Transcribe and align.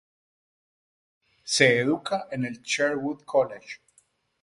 Se 1.43 1.77
educa 1.79 2.27
en 2.31 2.45
el 2.45 2.63
"Sherwood 2.63 3.21
College". 3.23 3.81